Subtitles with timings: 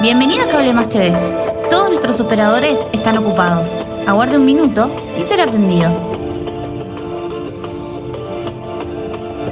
[0.00, 1.12] Bienvenido a Cable Más TV.
[1.68, 3.78] Todos nuestros operadores están ocupados.
[4.06, 5.90] Aguarde un minuto y será atendido.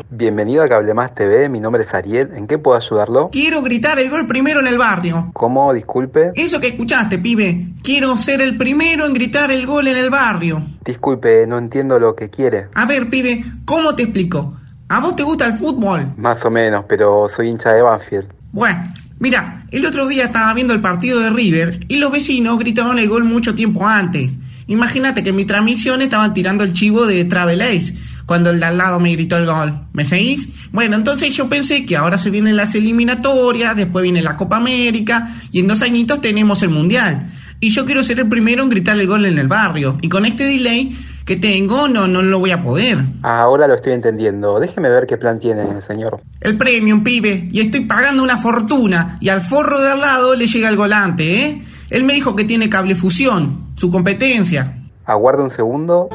[0.09, 3.29] Bienvenido a Cable Más TV, mi nombre es Ariel, ¿en qué puedo ayudarlo?
[3.31, 5.31] Quiero gritar el gol primero en el barrio.
[5.35, 5.75] ¿Cómo?
[5.75, 6.33] Disculpe.
[6.35, 7.75] Eso que escuchaste, pibe.
[7.83, 10.63] Quiero ser el primero en gritar el gol en el barrio.
[10.83, 12.69] Disculpe, no entiendo lo que quiere.
[12.75, 14.57] A ver, pibe, ¿cómo te explico?
[14.89, 16.15] ¿A vos te gusta el fútbol?
[16.17, 18.33] Más o menos, pero soy hincha de Banfield.
[18.51, 22.99] Bueno, mira, el otro día estaba viendo el partido de River y los vecinos gritaban
[22.99, 24.33] el gol mucho tiempo antes.
[24.67, 27.95] Imagínate que en mi transmisión estaban tirando el chivo de Travel Ace
[28.27, 29.73] cuando el de al lado me gritó el gol.
[29.95, 30.49] ¿Me seguís?
[30.71, 35.35] Bueno, entonces yo pensé que ahora se vienen las eliminatorias, después viene la Copa América
[35.51, 37.33] y en dos añitos tenemos el Mundial.
[37.59, 39.97] Y yo quiero ser el primero en gritar el gol en el barrio.
[40.03, 40.95] Y con este delay
[41.29, 42.97] que tengo, no, no lo voy a poder.
[43.23, 44.59] Ahora lo estoy entendiendo.
[44.59, 46.23] Déjeme ver qué plan tiene, señor.
[46.41, 47.51] El premium, pibe.
[47.53, 49.19] Y estoy pagando una fortuna.
[49.21, 51.63] Y al forro de al lado le llega el volante, ¿eh?
[51.91, 54.89] Él me dijo que tiene cable fusión, su competencia.
[55.05, 56.09] Aguarde un segundo.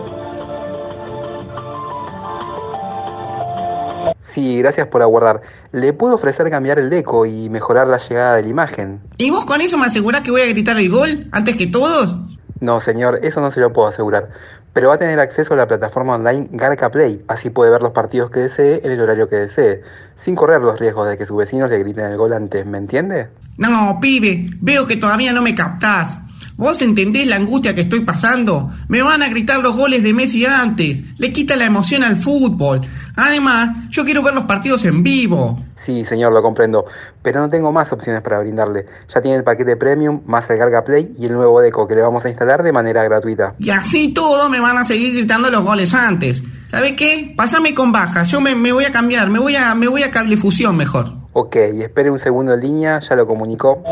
[4.19, 5.41] Sí, gracias por aguardar.
[5.72, 9.00] ¿Le puedo ofrecer cambiar el deco y mejorar la llegada de la imagen?
[9.19, 12.16] ¿Y vos con eso me asegurás que voy a gritar el gol antes que todos?
[12.64, 14.30] No, señor, eso no se lo puedo asegurar.
[14.72, 17.92] Pero va a tener acceso a la plataforma online Garca Play, así puede ver los
[17.92, 19.83] partidos que desee en el horario que desee,
[20.16, 23.28] sin correr los riesgos de que sus vecinos le griten el gol antes, ¿me entiende?
[23.58, 26.22] No, pibe, veo que todavía no me captás.
[26.56, 28.70] ¿Vos entendés la angustia que estoy pasando?
[28.88, 31.04] Me van a gritar los goles de Messi antes.
[31.20, 32.82] Le quita la emoción al fútbol.
[33.16, 35.64] Además, yo quiero ver los partidos en vivo.
[35.76, 36.86] Sí, señor, lo comprendo.
[37.22, 38.86] Pero no tengo más opciones para brindarle.
[39.14, 42.02] Ya tiene el paquete premium, más el Garga Play y el nuevo deco que le
[42.02, 43.56] vamos a instalar de manera gratuita.
[43.58, 46.44] Y así todo me van a seguir gritando los goles antes.
[46.68, 47.34] ¿Sabe qué?
[47.36, 48.24] Pásame con baja.
[48.24, 49.30] Yo me, me voy a cambiar.
[49.30, 51.13] Me voy a, me voy a cable fusión mejor.
[51.34, 53.84] Ok, espere un segundo en línea, ya lo comunicó.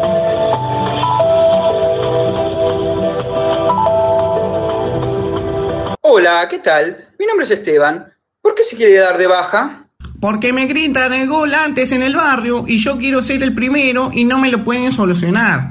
[6.42, 7.08] Hola, ¿qué tal?
[7.20, 8.12] Mi nombre es Esteban.
[8.42, 9.86] ¿Por qué se quiere dar de baja?
[10.20, 14.10] Porque me gritan el gol antes en el barrio y yo quiero ser el primero
[14.12, 15.62] y no me lo pueden solucionar.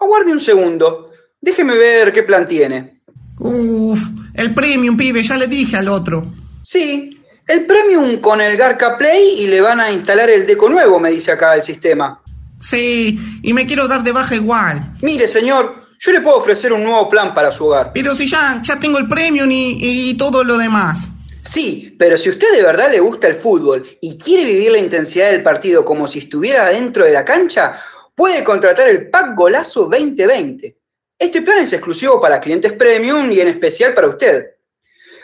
[0.00, 1.12] Aguarde un segundo.
[1.40, 3.00] Déjeme ver qué plan tiene.
[3.38, 4.00] Uf,
[4.34, 6.26] el premium, pibe, ya le dije al otro.
[6.64, 10.98] Sí, el premium con el Garca Play y le van a instalar el deco nuevo,
[10.98, 12.20] me dice acá el sistema.
[12.58, 14.94] Sí, y me quiero dar de baja igual.
[15.00, 17.92] Mire, señor, yo le puedo ofrecer un nuevo plan para su hogar.
[17.94, 19.78] Pero si ya, ya tengo el premium y,
[20.10, 21.08] y todo lo demás.
[21.44, 25.30] Sí, pero si usted de verdad le gusta el fútbol y quiere vivir la intensidad
[25.30, 27.80] del partido como si estuviera dentro de la cancha,
[28.16, 30.76] puede contratar el Pack Golazo 2020.
[31.18, 34.56] Este plan es exclusivo para clientes premium y en especial para usted.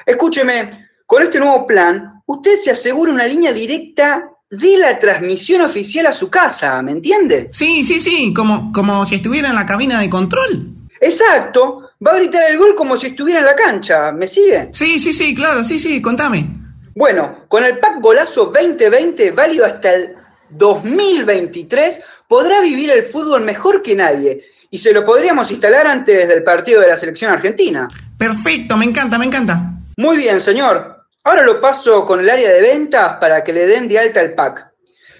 [0.06, 6.06] Escúcheme, con este nuevo plan, usted se asegura una línea directa de la transmisión oficial
[6.06, 7.48] a su casa, ¿me entiende?
[7.52, 10.68] Sí, sí, sí, como, como si estuviera en la cabina de control.
[11.00, 14.70] Exacto, va a gritar el gol como si estuviera en la cancha, ¿me sigue?
[14.72, 16.46] Sí, sí, sí, claro, sí, sí, contame.
[16.94, 20.16] Bueno, con el Pack Golazo 2020, válido hasta el
[20.50, 24.44] 2023, podrá vivir el fútbol mejor que nadie.
[24.70, 27.86] Y se lo podríamos instalar antes del partido de la selección argentina.
[28.18, 29.74] Perfecto, me encanta, me encanta.
[29.96, 30.97] Muy bien, señor.
[31.28, 34.32] Ahora lo paso con el área de ventas para que le den de alta el
[34.32, 34.66] pack.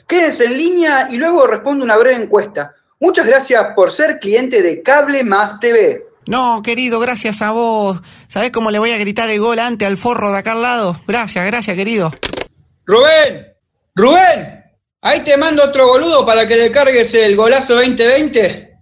[0.07, 2.75] Quédense en línea y luego respondo una breve encuesta.
[2.99, 6.07] Muchas gracias por ser cliente de Cable Más TV.
[6.27, 8.01] No, querido, gracias a vos.
[8.27, 10.97] ¿Sabés cómo le voy a gritar el gol antes al forro de acá al lado?
[11.07, 12.11] Gracias, gracias, querido.
[12.87, 13.47] Rubén,
[13.95, 14.65] Rubén,
[15.03, 18.79] ahí te mando otro boludo para que le cargues el golazo 2020.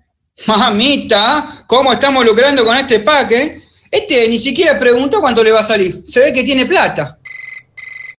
[0.46, 3.62] Mamita, ¿cómo estamos lucrando con este pack, eh?
[3.90, 6.02] Este ni siquiera preguntó cuánto le va a salir.
[6.04, 7.15] Se ve que tiene plata.